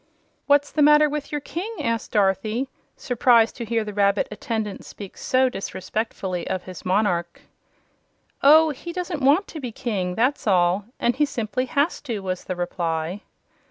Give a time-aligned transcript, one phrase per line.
[0.47, 2.67] "What's the matter with your King?" asked Dorothy,
[2.97, 7.41] surprised to hear the rabbit attendant speak so disrespectfully of his monarch.
[8.41, 12.45] "Oh, he doesn't want to be King, that's all; and he simply HAS to," was
[12.45, 13.21] the reply.